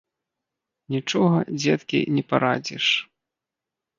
[0.93, 2.85] Нічога, дзеткі, не парадзіш.